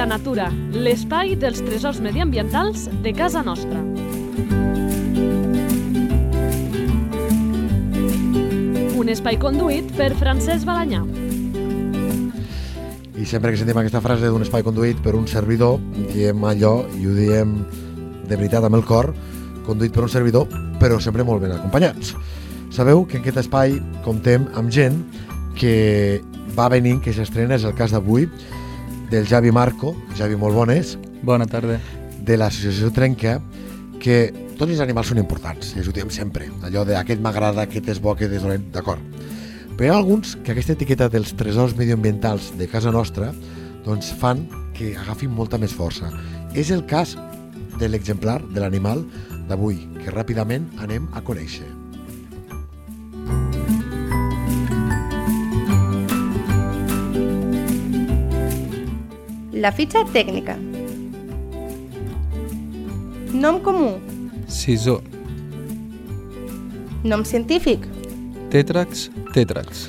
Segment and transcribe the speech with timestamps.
[0.00, 3.82] Lleida Natura, l'espai dels tresors mediambientals de casa nostra.
[8.96, 11.02] Un espai conduït per Francesc Balanyà.
[13.12, 15.76] I sempre que sentim aquesta frase d'un espai conduït per un servidor,
[16.14, 17.52] diem allò, i ho diem
[18.24, 19.10] de veritat amb el cor,
[19.66, 20.48] conduït per un servidor,
[20.80, 22.14] però sempre molt ben acompanyats.
[22.72, 23.76] Sabeu que en aquest espai
[24.08, 24.96] comptem amb gent
[25.60, 26.22] que
[26.56, 28.30] va venint, que s'estrena, és el cas d'avui,
[29.10, 31.80] del Javi Marco, Javi molt bones, Bona tarda.
[32.22, 33.40] de l'associació Trenca,
[34.00, 37.88] que tots els animals són importants, i ho diem sempre, allò de aquest m'agrada, aquest
[37.88, 39.02] és bo, aquest és dolent, d'acord.
[39.76, 43.32] Però hi ha alguns que aquesta etiqueta dels tresors medioambientals de casa nostra
[43.84, 44.46] doncs fan
[44.76, 46.12] que agafin molta més força.
[46.54, 47.16] És el cas
[47.80, 49.04] de l'exemplar de l'animal
[49.48, 51.79] d'avui, que ràpidament anem a conèixer.
[59.60, 60.54] La fitxa tècnica.
[63.36, 63.90] Nom comú.
[64.48, 64.94] Sisó.
[67.04, 67.84] Nom científic.
[68.54, 69.84] Tètrax, tètrax.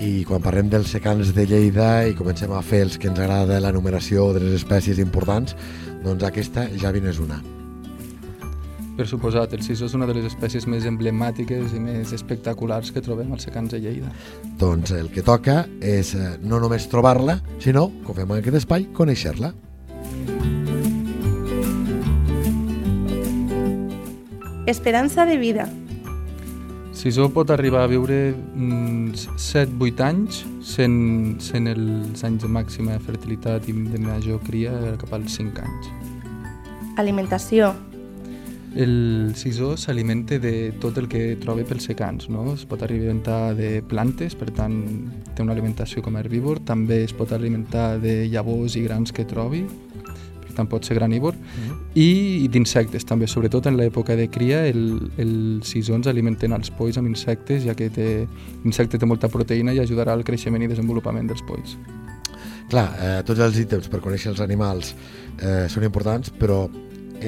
[0.00, 3.60] I quan parlem dels secans de Lleida i comencem a fer els que ens agrada
[3.60, 5.58] la numeració de les espècies importants,
[6.06, 7.42] doncs aquesta ja n'és una.
[8.92, 13.00] Per suposat, el sisó és una de les espècies més emblemàtiques i més espectaculars que
[13.04, 14.10] trobem als secans de Lleida.
[14.60, 18.84] Doncs el que toca és eh, no només trobar-la, sinó, com fem en aquest espai,
[18.92, 19.54] conèixer-la.
[24.68, 25.66] Esperança de vida.
[26.92, 33.66] Sisó pot arribar a viure mm, 7-8 anys sent, sent els anys de màxima fertilitat
[33.72, 35.90] i de major cria cap als 5 anys.
[37.00, 37.72] Alimentació.
[38.74, 42.54] El sisó s'alimenta de tot el que troba pels secans, no?
[42.54, 44.78] Es pot alimentar de plantes, per tant
[45.36, 49.26] té una alimentació com a herbívor, també es pot alimentar de llavors i grans que
[49.28, 49.66] trobi,
[50.40, 51.36] per tant pot ser granívor,
[51.92, 55.34] i d'insectes també, sobretot en l'època de cria el, el
[55.68, 58.06] sisó ens alimenten els polls amb insectes, ja que té,
[58.64, 61.76] l'insecte té molta proteïna i ajudarà al creixement i desenvolupament dels polls.
[62.72, 64.94] Clar, eh, tots els ítems per conèixer els animals
[65.42, 66.64] eh, són importants, però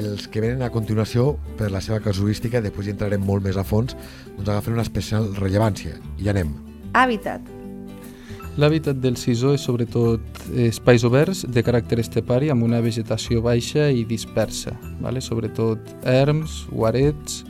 [0.01, 3.65] els que venen a continuació, per la seva casuística, després hi entrarem molt més a
[3.67, 3.97] fons,
[4.37, 5.99] doncs agafen una especial rellevància.
[6.19, 6.55] I anem.
[6.95, 7.55] Hàbitat.
[8.55, 14.05] L'hàbitat del sisó és sobretot espais oberts de caràcter estepari amb una vegetació baixa i
[14.07, 15.23] dispersa, vale?
[15.25, 17.43] sobretot erms, guarets,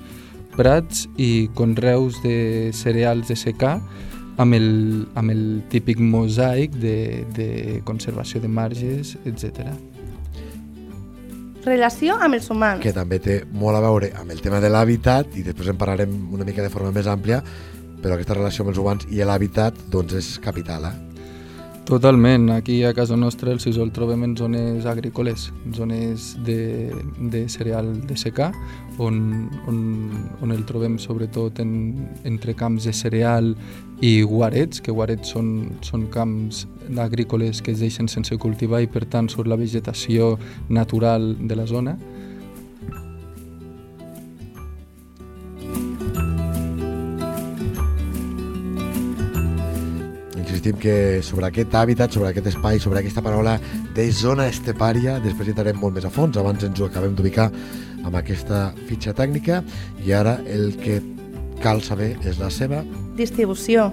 [0.56, 3.77] prats i conreus de cereals de secà
[4.41, 4.71] amb el,
[5.15, 9.69] amb el típic mosaic de, de conservació de marges, etc.
[11.64, 12.82] Relació amb els humans.
[12.82, 16.12] que també té molt a veure amb el tema de l'hàbitat i després en parlarem
[16.36, 17.42] una mica de forma més àmplia,
[18.02, 20.84] però aquesta relació amb els humans i l'hàbitat doncs és capital.
[20.84, 21.13] Eh?
[21.84, 26.91] Totalment, aquí a casa nostra el sisó el trobem en zones agrícoles, en zones de,
[27.21, 28.55] de cereal de secà,
[28.97, 29.83] on, on,
[30.41, 33.53] on el trobem sobretot en, entre camps de cereal
[34.00, 36.65] i guarets, que guarets són, són camps
[36.97, 40.39] agrícoles que es deixen sense cultivar i per tant surt la vegetació
[40.72, 41.99] natural de la zona.
[50.64, 53.58] Insistim que sobre aquest hàbitat, sobre aquest espai, sobre aquesta paraula
[53.92, 57.50] de zona estepària, després hi entrarem molt més a fons, abans ens ho acabem d'ubicar
[58.00, 59.58] amb aquesta fitxa tècnica
[60.06, 61.03] i ara el que
[61.60, 62.80] cal saber és la seva
[63.19, 63.91] Distribució.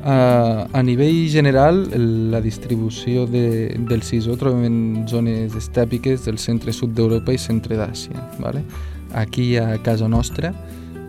[0.00, 1.84] Uh, a nivell general,
[2.32, 8.24] la distribució de, del sisó trobem en zones estèpiques del centre-sud d'Europa i centre d'Àsia.
[8.40, 8.64] Vale?
[9.12, 10.56] Aquí a casa nostra,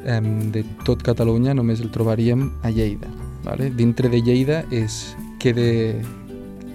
[0.04, 3.21] de tot Catalunya, només el trobaríem a Lleida.
[3.44, 3.72] Vale?
[3.74, 5.96] Dintre de Lleida és, queda,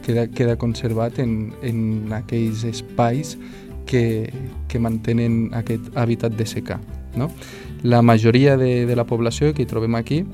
[0.06, 3.36] queda, queda conservat en, en aquells espais
[3.86, 4.32] que,
[4.68, 6.80] que mantenen aquest hàbitat de secà.
[7.16, 7.30] No?
[7.86, 10.24] La majoria de, de la població que hi trobem aquí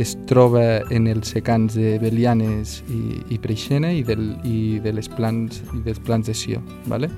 [0.00, 5.10] es troba en els secans de Belianes i, i Preixena i, del, i, de les
[5.12, 6.62] plans, i dels plans de Sió.
[6.88, 7.10] Vale?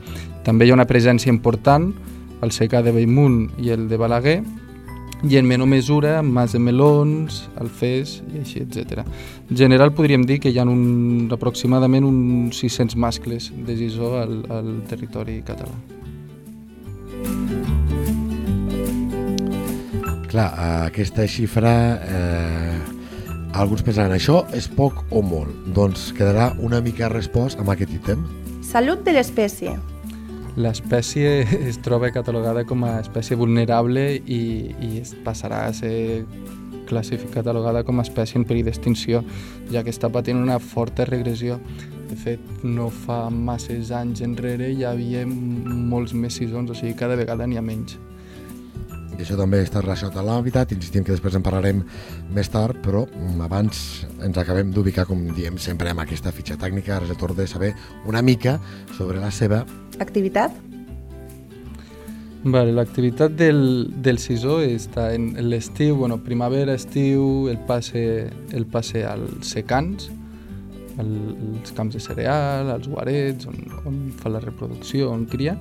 [0.47, 1.93] També hi ha una presència important
[2.43, 4.41] al secà de Bellmunt i el de Balaguer
[5.31, 9.05] i en menor mesura Mas de Melons, Alfés i així, etc.
[9.51, 14.43] En general podríem dir que hi ha un, aproximadament uns 600 mascles de sisó al,
[14.53, 15.73] al territori català.
[20.35, 20.51] Clar,
[20.91, 22.79] aquesta xifra, eh,
[23.55, 25.71] alguns pensaran, això és poc o molt?
[25.77, 28.27] Doncs quedarà una mica respost amb aquest ítem.
[28.67, 29.79] Salut de l'espècie.
[30.57, 34.43] L'espècie es troba catalogada com a espècie vulnerable i,
[34.79, 36.25] i es passarà a ser
[36.85, 39.23] classificada catalogada com a espècie en perill d'extinció,
[39.73, 41.59] ja que està patint una forta regressió.
[42.11, 47.17] De fet, no fa masses anys enrere hi havia molts més sisons, o sigui, cada
[47.17, 47.97] vegada n'hi ha menys.
[49.15, 51.85] I això també està relacionat amb l'hàbitat, insistim que després en parlarem
[52.35, 53.81] més tard, però mm, abans
[54.27, 57.47] ens acabem d'ubicar, com diem sempre, amb aquesta fitxa tècnica, ara és el torn de
[57.51, 57.75] saber
[58.11, 58.59] una mica
[58.99, 59.65] sobre la seva
[60.03, 60.55] Activitat?
[62.45, 63.63] Vale, L'activitat del,
[64.05, 68.03] del sisó està en l'estiu, bueno, primavera, estiu, el passe,
[68.53, 70.11] el passe als secans,
[71.01, 71.15] al,
[71.55, 75.57] als camps de cereal, als guarets, on, on fa la reproducció, on cria,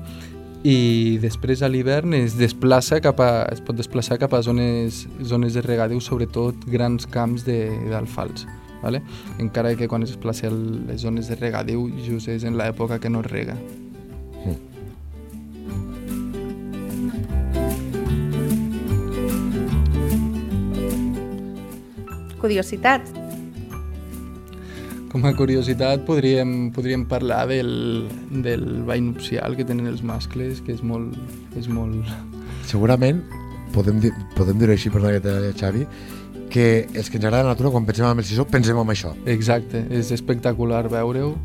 [0.64, 5.58] i després a l'hivern es desplaça cap a, es pot desplaçar cap a zones, zones
[5.58, 8.48] de regadiu, sobretot grans camps d'alfals.
[8.84, 9.02] Vale?
[9.40, 13.24] Encara que quan es desplaça les zones de regadiu just és en l'època que no
[13.24, 13.58] es rega.
[22.44, 23.23] Curiositats?
[25.14, 28.08] Com a curiositat podríem, podríem parlar del,
[28.42, 31.14] del ball nupcial que tenen els mascles, que és molt...
[31.54, 32.10] És molt...
[32.66, 33.22] segurament
[33.74, 35.84] podem, dir, podem dir-ho així, perdona que t'he Xavi,
[36.54, 39.14] que els que ens agrada la natura, quan pensem en el sisó, pensem en això.
[39.30, 41.36] Exacte, és espectacular veure-ho.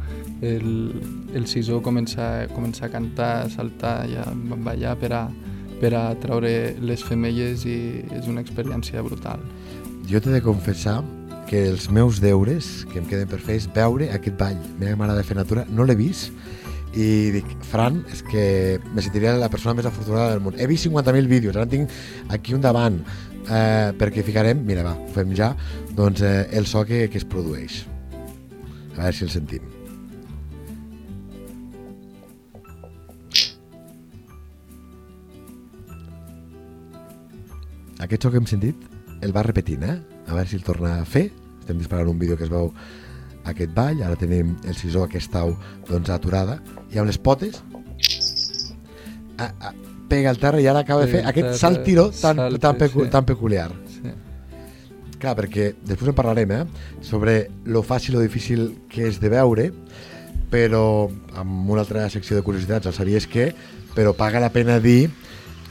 [0.45, 0.73] El,
[1.37, 4.27] el sisó comença, comença a cantar, a saltar i a
[4.65, 5.23] ballar per a,
[5.81, 7.79] per a treure les femelles i
[8.17, 9.45] és una experiència brutal.
[10.09, 11.03] Jo t'he de confessar
[11.49, 14.59] que els meus deures que em queden per fer és veure aquest ball.
[14.79, 16.33] M'agrada fer natura, no l'he vist,
[16.99, 18.45] i dic, Fran, és que
[18.95, 20.57] me sentiria la persona més afortunada del món.
[20.59, 21.93] He vist 50.000 vídeos, ara tinc
[22.35, 23.01] aquí un davant,
[23.45, 25.53] eh, perquè ficarem, mira va, ho fem ja,
[25.97, 27.83] doncs eh, el so que, que es produeix.
[28.97, 29.75] A veure si el sentim.
[37.99, 38.87] Aquest so que hem sentit
[39.27, 39.99] el va repetint, eh?
[40.29, 41.31] A veure si el torna a fer.
[41.61, 42.71] Estem disparant un vídeo que es veu
[43.49, 45.55] aquest ball, ara tenim el sisó, aquesta au
[45.89, 46.59] doncs, aturada,
[46.93, 47.63] i amb les potes
[49.39, 49.73] a, a,
[50.09, 53.05] pega al terra i ara acaba de fer aquest terra, saltiró tan, salta, tan, pecu
[53.05, 53.13] sí.
[53.13, 53.71] tan peculiar.
[53.95, 54.13] Sí.
[55.19, 56.65] Clar, perquè després en parlarem, eh?
[57.03, 59.71] Sobre lo fàcil o difícil que és de veure,
[60.53, 60.83] però
[61.39, 63.51] amb una altra secció de curiositats, el sabies que,
[63.97, 65.09] però paga la pena dir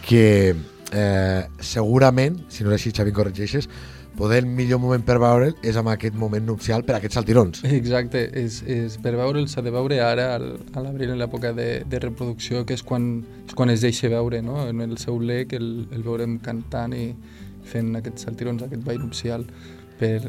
[0.07, 0.53] que
[0.91, 3.69] eh, segurament, si no és així, Xavi, corregeixes,
[4.17, 7.63] poder el millor moment per veure'l és amb aquest moment nupcial per a aquests saltirons.
[7.79, 11.69] Exacte, és, és per veure'l s'ha de veure ara al, a l'abril en l'època de,
[11.87, 13.07] de reproducció que és quan,
[13.45, 14.65] és quan es deixa veure no?
[14.67, 17.11] en el seu lec el, el veurem cantant i
[17.67, 19.45] fent aquests saltirons, aquest ball nupcial
[19.99, 20.19] per,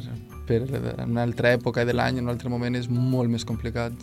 [0.49, 0.63] per
[1.07, 3.95] una altra època de l'any, en un altre moment és molt més complicat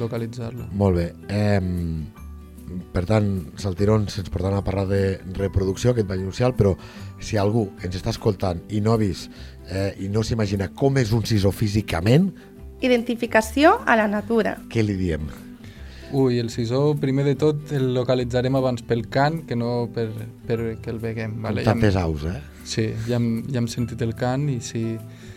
[0.00, 0.70] localitzar-lo.
[0.76, 1.10] Molt bé.
[1.32, 2.24] Eh,
[2.92, 3.30] per tant,
[3.60, 5.00] saltirons ens portaran a parlar de
[5.38, 6.74] reproducció, aquest ball nupcial, però
[7.22, 9.30] si algú ens està escoltant i no ha vist
[9.70, 12.32] eh, i no s'imagina com és un sisó físicament,
[12.84, 14.58] Identificació a la natura.
[14.68, 15.24] què li diem?
[16.12, 20.10] Ui, el sisó, primer de tot, el localitzarem abans pel cant que no per,
[20.46, 21.40] per que el veguem.
[21.42, 22.36] Vale, amb tantes aus, eh?
[22.64, 25.35] Sí, ja hem, ja hem sentit el cant i si, si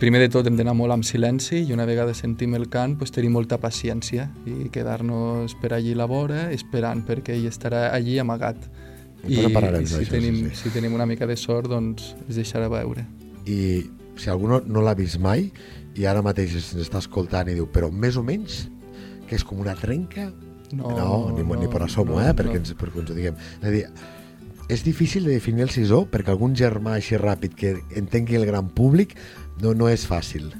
[0.00, 3.12] primer de tot hem d'anar molt amb silenci i una vegada sentim el cant pues,
[3.14, 8.18] tenir molta paciència i quedar-nos per allí a la vora esperant perquè ell estarà allí
[8.18, 8.68] amagat.
[9.22, 10.62] En parlarem i si, d'això, tenim, sí, sí.
[10.64, 13.06] si tenim una mica de sort doncs es deixarà veure.
[13.46, 13.58] I
[14.18, 15.50] si algú no, no l'ha vist mai
[15.98, 18.64] i ara mateix ens està escoltant i diu però més o menys
[19.28, 20.32] que és com una trenca
[20.72, 22.60] No, no, ni, ni per assomo, no, eh, perquè, no.
[22.62, 23.40] ens, perquè ens ho diguem.
[23.60, 23.82] És a dir,
[24.72, 28.70] és difícil de definir el sisó perquè algun germà així ràpid que entengui el gran
[28.72, 29.12] públic
[29.60, 30.50] no, no és fàcil.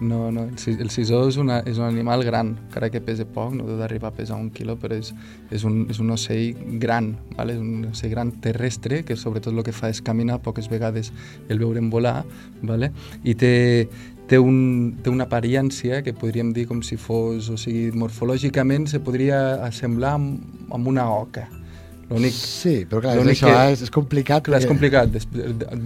[0.00, 3.24] No, no, el, si- el sisó és, una, és un animal gran, encara que pese
[3.26, 5.10] poc, no deu d'arribar a pesar un quilo, però és,
[5.50, 7.56] és, un, és un ocell gran, vale?
[7.56, 11.10] és un ocell gran terrestre, que sobretot el que fa és caminar, poques vegades
[11.48, 12.22] el veurem volar,
[12.62, 12.92] vale?
[13.26, 13.88] i té,
[14.30, 19.02] té, un, té una apariència que podríem dir com si fos, o sigui, morfològicament se
[19.02, 20.38] podria assemblar amb,
[20.78, 21.48] amb una oca.
[22.08, 24.42] L'únic Sí, però clar, és, això, que- eh, és, és complicat.
[24.46, 25.28] Clar, és perquè- complicat, des-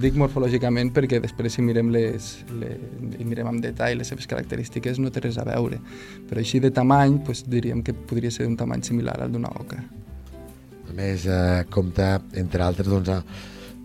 [0.00, 2.76] dic morfològicament perquè després si mirem les, les,
[3.18, 5.80] i mirem amb detall les seves característiques no té res a veure,
[6.28, 9.82] però així de tamany pues, diríem que podria ser d'un tamany similar al d'una oca.
[10.88, 13.24] A més, eh, compta, entre altres, doncs, a,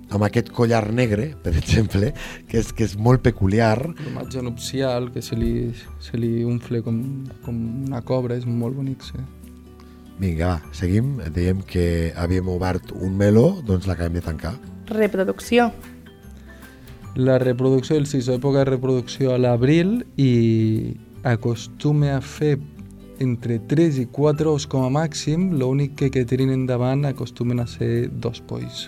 [0.09, 2.13] amb aquest collar negre, per exemple,
[2.47, 3.79] que és, que és molt peculiar.
[3.95, 7.01] Plomatge nupcial que se li, se li unfle com,
[7.43, 9.17] com una cobra, és molt bonic, sí.
[10.17, 11.17] Vinga, va, seguim.
[11.33, 14.55] Dèiem que havíem obert un meló, doncs l'acabem de tancar.
[14.89, 15.69] Reproducció.
[17.17, 22.57] La reproducció, el sisó època de reproducció a l'abril i acostuma a fer
[23.19, 27.67] entre 3 i 4 ous com a màxim, l'únic que que tirin endavant acostumen a
[27.67, 28.87] ser dos polls.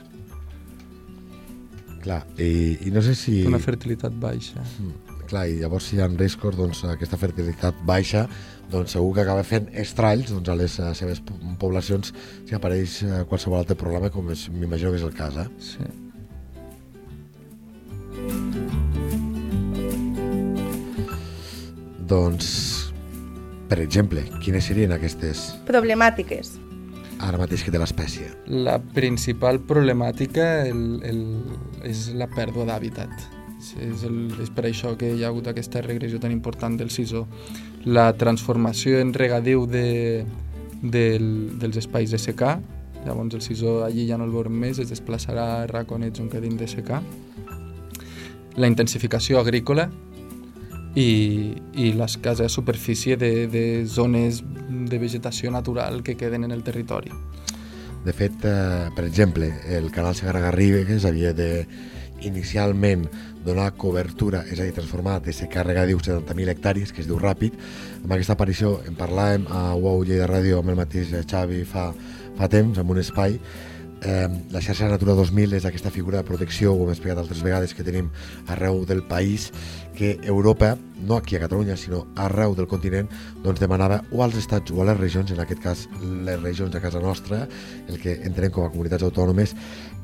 [2.04, 3.42] Clar, i, i no sé si...
[3.50, 4.62] Una fertilitat baixa.
[4.62, 8.26] Mm, clar, i llavors si hi ha riscos, doncs aquesta fertilitat baixa,
[8.74, 12.12] doncs segur que acaba fent estralls doncs, a les uh, seves po- poblacions
[12.50, 15.38] si apareix uh, qualsevol altre problema, com és- m'imagino que és el cas.
[15.46, 15.50] Eh?
[15.72, 15.90] Sí.
[22.10, 22.92] Doncs,
[23.70, 26.56] per exemple, quines serien aquestes Problemàtiques.
[27.20, 28.30] ara mateix que té l'espècie?
[28.48, 31.20] La principal problemàtica el, el,
[31.86, 33.12] és la pèrdua d'hàbitat.
[33.60, 37.26] És, el, és per això que hi ha hagut aquesta regressió tan important del sisó.
[37.86, 40.24] La transformació en regadiu de,
[40.82, 41.26] del,
[41.60, 42.58] dels espais de secà,
[43.06, 46.56] llavors el sisó allí ja no el veurem més, es desplaçarà a raconets on quedin
[46.60, 47.02] de secà.
[48.60, 49.90] La intensificació agrícola
[50.96, 57.12] i, i l'escassa superfície de, de zones de vegetació natural que queden en el territori.
[58.06, 61.68] De fet, eh, per exemple, el canal Segarra-Garrigues havia de
[62.24, 63.06] inicialment
[63.46, 67.56] donar cobertura, és a dir, transformar de secar regadiu 70.000 hectàrees, que es diu ràpid.
[68.04, 71.90] Amb aquesta aparició en parlàvem a UAU Lleida Ràdio amb el mateix Xavi fa,
[72.38, 73.40] fa temps, en un espai.
[74.02, 77.74] Eh, la xarxa Natura 2000 és aquesta figura de protecció, ho hem explicat altres vegades,
[77.76, 78.08] que tenim
[78.48, 79.50] arreu del país,
[79.96, 83.10] que Europa, no aquí a Catalunya, sinó arreu del continent,
[83.44, 86.82] doncs demanava o als estats o a les regions, en aquest cas les regions a
[86.82, 87.46] casa nostra,
[87.88, 89.56] el que entenem com a comunitats autònomes,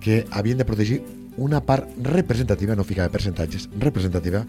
[0.04, 1.00] que havien de protegir
[1.38, 4.46] una part representativa, no ficava percentatges, representativa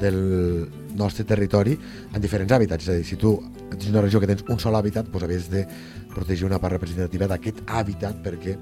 [0.00, 1.76] del nostre territori
[2.12, 2.84] en diferents hàbitats.
[2.84, 3.36] És a dir, si tu
[3.72, 5.64] ets una regió que tens un sol hàbitat, doncs havies de
[6.12, 8.54] protegir una part representativa d'aquest hàbitat perquè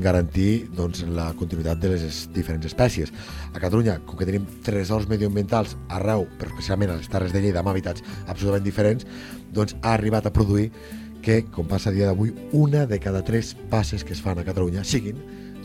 [0.00, 3.12] garantir doncs, la continuïtat de les es- diferents espècies.
[3.52, 7.60] A Catalunya, com que tenim tresors medioambientals arreu, però especialment a les Terres de Lleida,
[7.60, 9.06] amb hàbitats absolutament diferents,
[9.52, 10.70] doncs ha arribat a produir
[11.22, 14.44] que, com passa a dia d'avui, una de cada tres passes que es fan a
[14.44, 15.16] Catalunya siguin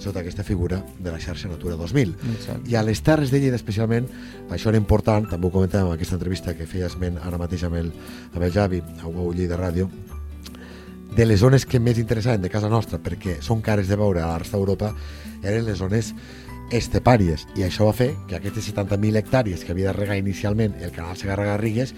[0.02, 2.16] sota aquesta figura de la xarxa Natura 2000.
[2.36, 2.70] Exacte.
[2.72, 4.10] I a les Terres de Lleida especialment,
[4.50, 7.80] això era important, també ho comentàvem en aquesta entrevista que feia esment ara mateix amb
[7.80, 7.92] el,
[8.34, 9.90] amb el Javi, a UAU Lleida Ràdio,
[11.16, 14.32] de les zones que més interessaven de casa nostra, perquè són cares de veure a
[14.32, 14.94] la resta d'Europa,
[15.44, 16.14] eren les zones
[16.72, 20.94] estepàries, i això va fer que aquestes 70.000 hectàrees que havia de regar inicialment el
[20.96, 21.92] canal Segarra-Garrigues,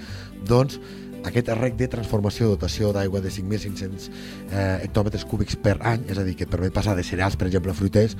[0.49, 0.79] doncs
[1.23, 6.25] aquest rec de transformació dotació d'aigua de 5.500 eh, hectòmetres cúbics per any, és a
[6.27, 8.17] dir, que et permet passar de cereals, per exemple, a fruiters,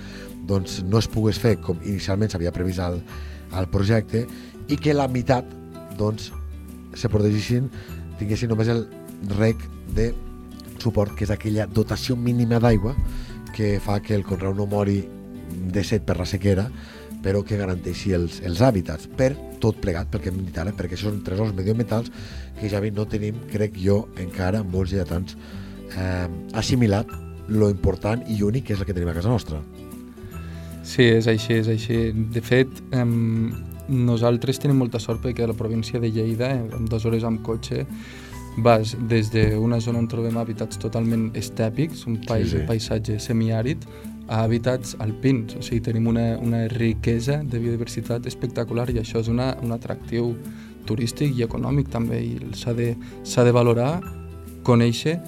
[0.48, 3.02] doncs no es pogués fer com inicialment s'havia previst al,
[3.52, 4.26] al projecte
[4.72, 5.48] i que la meitat
[6.00, 6.32] doncs,
[6.96, 7.70] se protegissin,
[8.20, 8.86] tinguessin només el
[9.38, 9.60] rec
[9.98, 10.12] de
[10.80, 12.96] suport, que és aquella dotació mínima d'aigua
[13.54, 15.04] que fa que el conreu no mori
[15.74, 16.68] de set per la sequera,
[17.24, 19.32] però que garanteixi els, els hàbitats per
[19.64, 22.12] tot plegat, perquè hem dit ara, perquè això són tresors medioambientals
[22.60, 25.38] que ja no tenim, crec jo, encara molts lleidatans
[25.98, 27.08] eh, assimilat
[27.48, 29.62] lo important i únic que és el que tenim a casa nostra.
[30.84, 32.12] Sí, és així, és així.
[32.12, 33.06] De fet, eh,
[33.88, 37.86] nosaltres tenim molta sort perquè a la província de Lleida, en dues hores amb cotxe,
[38.64, 42.66] vas des d'una zona on trobem hàbitats totalment estèpics, un país, Sí, sí.
[42.68, 43.88] paisatge semiàrid,
[44.28, 45.58] a hàbitats alpins.
[45.60, 50.34] O sigui, tenim una, una riquesa de biodiversitat espectacular i això és una, un atractiu
[50.88, 54.02] turístic i econòmic també i s'ha de, de valorar,
[54.64, 55.20] conèixer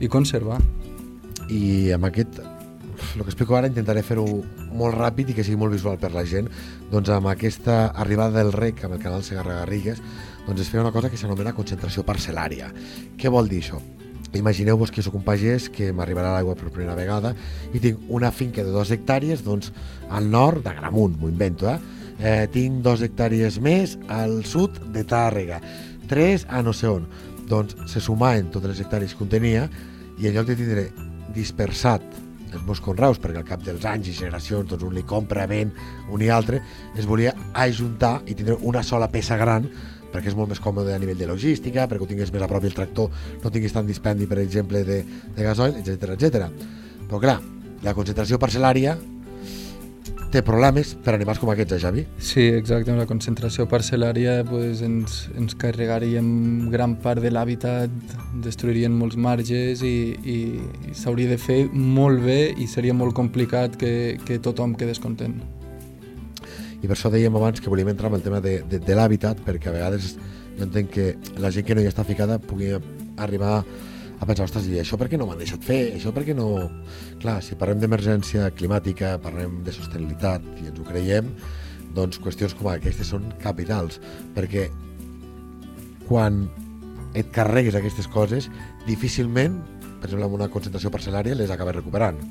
[0.00, 0.60] i conservar.
[1.48, 4.24] i amb aquest el que explico ara intentaré fer-ho
[4.74, 6.48] molt ràpid i que sigui molt visual per la gent
[6.90, 10.02] doncs amb aquesta arribada del rec amb el canal Segarra-Garrigues
[10.46, 12.72] doncs es feia una cosa que s'anomena concentració parcel·lària
[13.20, 13.80] què vol dir això?
[14.34, 17.32] Imagineu-vos que sóc un pagès que m'arribarà l'aigua per primera vegada
[17.72, 19.72] i tinc una finca de dos hectàrees doncs,
[20.10, 21.78] al nord de Gramunt, m'ho invento, eh?
[22.18, 22.44] eh?
[22.52, 25.60] Tinc dos hectàrees més al sud de Tàrrega,
[26.10, 27.06] tres a no sé on.
[27.46, 29.68] Doncs se sumaven totes les hectàrees que contenia
[30.18, 30.88] i en lloc de tindre
[31.36, 32.02] dispersat
[32.56, 35.72] els meus conreus, perquè al cap dels anys i generacions doncs un li compra, ven,
[36.12, 36.62] un i altre,
[36.96, 39.68] es volia ajuntar i tindre una sola peça gran
[40.16, 42.64] perquè és molt més còmode a nivell de logística, perquè ho tingués més a prop
[42.64, 45.02] el tractor no tinguis tant dispendi, per exemple, de,
[45.36, 46.48] de gasoil, etc etc.
[47.06, 47.36] Però clar,
[47.84, 48.96] la concentració parcel·lària
[50.32, 52.04] té problemes per animals com aquests, eh, Xavi?
[52.18, 57.92] Sí, exacte, la concentració parcel·lària pues, ens, ens carregaríem gran part de l'hàbitat,
[58.44, 60.38] destruirien molts marges i, i,
[60.90, 63.92] i s'hauria de fer molt bé i seria molt complicat que,
[64.26, 65.38] que tothom quedés content.
[66.86, 69.40] I per això dèiem abans que volíem entrar en el tema de, de, de l'hàbitat
[69.42, 70.12] perquè a vegades
[70.56, 71.06] jo entenc que
[71.42, 72.70] la gent que no hi està ficada pugui
[73.18, 73.58] arribar
[74.16, 75.80] a pensar, ostres, i això per què no m'han deixat fer?
[75.98, 76.46] Això per què no...
[77.20, 81.28] Clar, si parlem d'emergència climàtica, parlem de sostenibilitat i ens ho creiem,
[81.96, 83.98] doncs qüestions com aquestes són capitals,
[84.36, 84.70] perquè
[86.06, 86.46] quan
[87.18, 88.48] et carregues aquestes coses,
[88.86, 89.58] difícilment,
[89.98, 92.22] per exemple, amb una concentració parcel·lària, les acabes recuperant.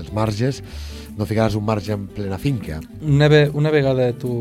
[0.00, 0.62] els marges,
[1.20, 2.80] no ficaràs un marge en plena finca.
[3.04, 4.32] Una, ve, una vegada tu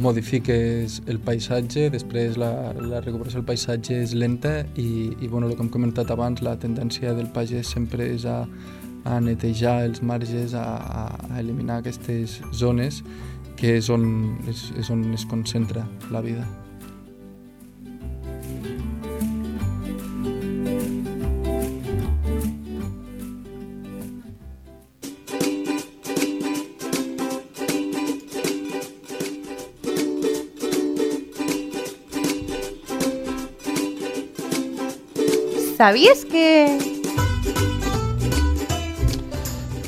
[0.00, 5.56] modifiques el paisatge, després la, la recuperació del paisatge és lenta i, i bueno, el
[5.56, 8.42] que hem comentat abans, la tendència del pagès sempre és a,
[9.04, 10.66] a netejar els marges, a,
[11.04, 13.02] a eliminar aquestes zones
[13.56, 14.06] que és on,
[14.48, 16.44] és, és on es concentra la vida.
[35.76, 36.78] Sabies que...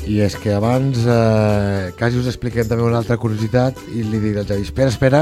[0.05, 4.37] I és que abans eh, quasi us expliquem també una altra curiositat i li dic
[4.37, 5.21] al Javi, espera, espera,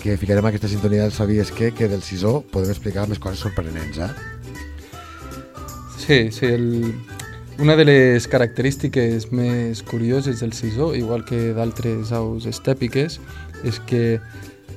[0.00, 4.00] que ficarem aquesta sintonia del Sabies que, que del Sisó podem explicar més coses sorprenents,
[4.00, 4.08] eh?
[6.00, 6.94] Sí, sí, el...
[7.60, 13.20] una de les característiques més curioses del sisó, igual que d'altres aus estèpiques,
[13.64, 14.18] és que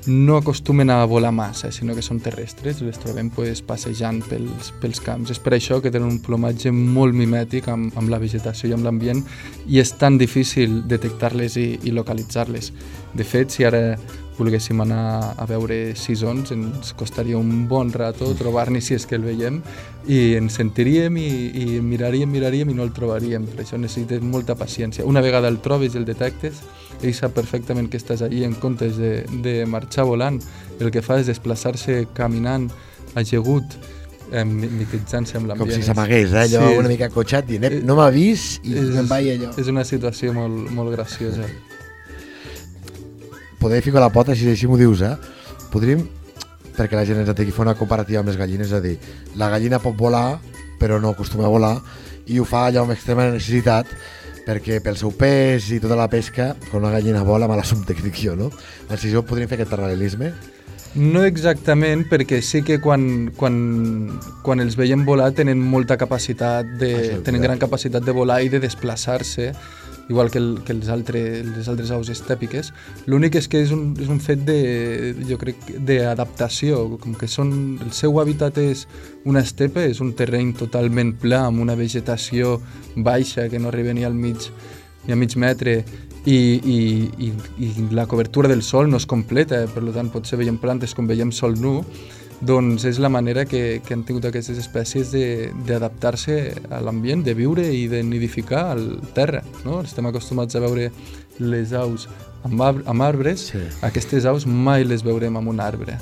[0.07, 5.01] no acostumen a volar massa, sinó que són terrestres, les trobem pues, passejant pels, pels
[5.03, 5.33] camps.
[5.35, 8.87] És per això que tenen un plomatge molt mimètic amb, amb la vegetació i amb
[8.87, 9.19] l'ambient
[9.67, 12.71] i és tan difícil detectar-les i, i localitzar-les.
[13.17, 13.97] De fet, si ara
[14.37, 19.25] volguéssim anar a veure sisons, ens costaria un bon rato trobar-ne si és que el
[19.25, 19.59] veiem
[20.07, 21.29] i ens sentiríem i,
[21.63, 23.47] i miraríem, miraríem i no el trobaríem.
[23.49, 25.05] Per això necessites molta paciència.
[25.05, 26.61] Una vegada el trobes i el detectes,
[27.01, 29.11] ell sap perfectament que estàs allí en comptes de,
[29.43, 30.39] de marxar volant.
[30.79, 32.69] El que fa és desplaçar-se caminant,
[33.17, 33.77] ajegut,
[34.31, 35.71] eh, mititzant-se amb l'ambient.
[35.71, 36.43] Com si s'amagués, eh?
[36.45, 39.53] allò sí, una mica cotxat, dient, eh, no m'ha vist i és, me'n vaig allò.
[39.61, 41.47] És una situació molt, molt graciosa.
[43.61, 45.15] Poder ficar la pota, si així m'ho dius, eh?
[45.73, 46.03] Podríem,
[46.77, 48.97] perquè la gent ens entengui, fer una comparativa amb les gallines, és a dir,
[49.39, 50.37] la gallina pot volar,
[50.81, 51.75] però no acostuma a volar,
[52.27, 53.89] i ho fa allò amb extrema necessitat,
[54.47, 58.21] perquè pel seu pes i tota la pesca, quan una gallina vola, assumpte que dic
[58.23, 58.51] jo, no?
[58.89, 60.31] En si jo podríem fer aquest paral·lelisme?
[60.97, 63.57] No exactament, perquè sí que quan, quan,
[64.41, 68.61] quan els veiem volar tenen molta capacitat de, tenen gran capacitat de volar i de
[68.63, 69.51] desplaçar-se
[70.09, 72.71] igual que, el, que els altres, les altres aus estèpiques.
[73.11, 74.57] L'únic és que és un, és un fet de,
[75.27, 77.51] jo crec, d'adaptació, com que són,
[77.83, 78.85] el seu hàbitat és
[79.27, 82.57] una estepa, és un terreny totalment pla, amb una vegetació
[82.95, 84.49] baixa que no arriba ni al mig,
[85.07, 85.81] ni a mig metre,
[86.27, 86.79] i, i,
[87.23, 87.31] i,
[87.63, 91.31] i la cobertura del sol no és completa, per tant potser veiem plantes com veiem
[91.31, 91.79] sol nu,
[92.41, 97.33] doncs és la manera que, que han tingut aquestes espècies de- d'adaptar-se a l'ambient, de
[97.33, 99.41] viure i de nidificar al terra.
[99.65, 99.81] No?
[99.81, 100.91] Estem acostumats a veure
[101.39, 102.07] les aus
[102.43, 103.59] amb, ar amb arbres, Sí.
[103.81, 105.97] aquestes aus mai les veurem amb un arbre.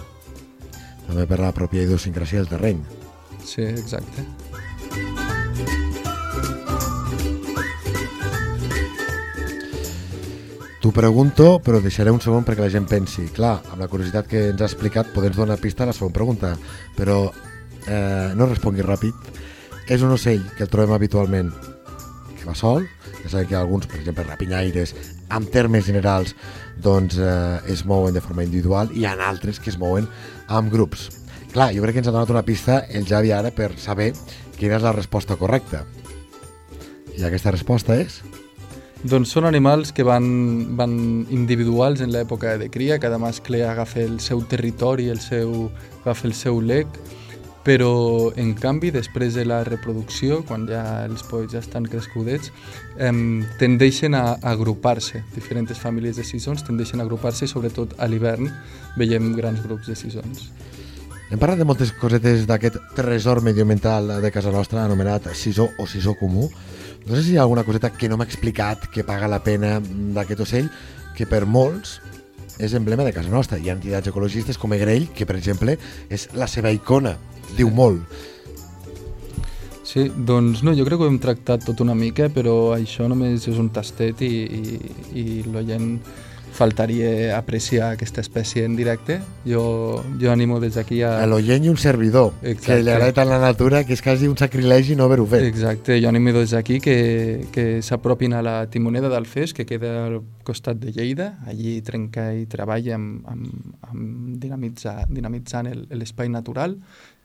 [1.07, 2.79] També per la pròpia idiosincrasia del terreny.
[3.45, 4.25] Sí, exacte.
[10.85, 13.23] T'ho pregunto, però deixaré un segon perquè la gent pensi.
[13.33, 16.51] Clar, amb la curiositat que ens ha explicat, podem donar pista a la segona pregunta,
[16.93, 17.15] però
[17.89, 19.31] eh, no respongui ràpid.
[19.89, 21.49] És un ocell que el trobem habitualment
[22.35, 22.85] que va sol,
[23.23, 24.93] ja sabem que alguns, per exemple, rapinyaires,
[25.33, 26.37] en termes generals,
[26.77, 30.05] doncs eh, es mouen de forma individual i hi ha altres que es mouen
[30.45, 31.09] amb grups.
[31.49, 34.11] Clar, jo crec que ens ha donat una pista el Javi ara per saber
[34.61, 35.81] quina és la resposta correcta.
[37.17, 38.21] I aquesta resposta és...
[39.05, 40.25] Doncs són animals que van,
[40.77, 40.93] van
[41.29, 45.67] individuals en l'època de cria, cada mascle agafa el seu territori, el seu,
[45.99, 46.89] agafa el seu lec,
[47.61, 52.49] però en canvi després de la reproducció, quan ja els polls ja estan crescudets,
[52.97, 55.21] em, tendeixen a agrupar-se.
[55.35, 58.49] Diferents famílies de sisons tendeixen a agrupar-se sobretot a l'hivern
[58.97, 60.49] veiem grans grups de sisons.
[61.29, 66.13] Hem parlat de moltes cosetes d'aquest tresor medioambiental de casa nostra anomenat sisó o sisó
[66.17, 66.49] comú.
[67.05, 69.77] No sé si hi ha alguna coseta que no m'ha explicat que paga la pena
[69.79, 70.69] d'aquest ocell,
[71.13, 71.99] que per molts
[72.57, 73.59] és emblema de casa nostra.
[73.61, 75.77] Hi ha entitats ecologistes com Egrell, que per exemple
[76.09, 77.13] és la seva icona,
[77.57, 78.01] diu molt.
[79.85, 83.45] Sí, doncs no, jo crec que ho hem tractat tot una mica, però això només
[83.47, 84.79] és un tastet i, i,
[85.13, 85.99] i l'oient
[86.55, 89.19] faltaria apreciar aquesta espècie en directe.
[89.45, 91.17] Jo, jo animo des d'aquí a...
[91.21, 92.65] A l'oient i un servidor, Exacte.
[92.65, 95.43] que li agrada tant la natura que és quasi un sacrilegi no haver-ho fet.
[95.49, 100.21] Exacte, jo animo des d'aquí que, que s'apropin a la timoneda d'Alfés, que queda al
[100.47, 101.33] costat de Lleida.
[101.45, 106.77] Allí trenca i treballa amb, amb, amb dinamitzar, dinamitzant el- l'espai natural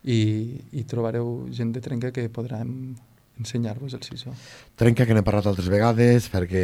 [0.05, 2.97] i, i trobareu gent de Trenca que podran
[3.41, 4.35] ensenyar-vos el sisó.
[4.79, 6.63] Trenca, que n'hem parlat altres vegades, perquè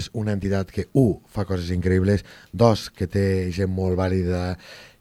[0.00, 4.56] és una entitat que, un, fa coses increïbles, dos, que té gent molt vàlida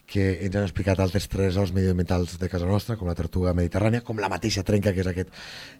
[0.06, 4.21] que ens han explicat altres tresors mediambientals de casa nostra, com la tortuga mediterrània, com
[4.21, 5.34] la mateixa trenca, que és aquest,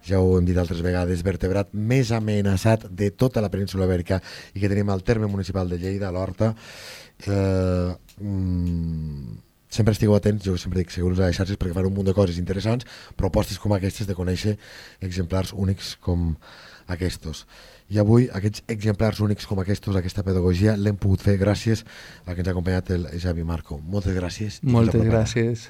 [0.08, 4.22] ja ho hem dit altres vegades, vertebrat més amenaçat de tota la península ibèrica
[4.54, 6.56] i que tenim al terme municipal de Lleida, l'Horta.
[7.28, 9.45] Eh, mm,
[9.76, 12.16] sempre estigueu atents, jo sempre dic, seguir a les xarxes perquè fan un munt de
[12.18, 12.88] coses interessants,
[13.20, 14.58] propostes com aquestes de conèixer
[15.06, 16.34] exemplars únics com
[16.88, 17.46] aquests.
[17.94, 21.86] I avui aquests exemplars únics com aquests, aquesta pedagogia, l'hem pogut fer gràcies
[22.26, 23.80] a que ens ha acompanyat el Javi Marco.
[23.80, 24.62] Moltes gràcies.
[24.64, 25.70] Moltes gràcies.